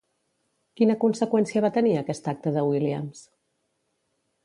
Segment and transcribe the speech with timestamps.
[0.81, 3.25] Quina conseqüència va tenir aquest acte de Williams?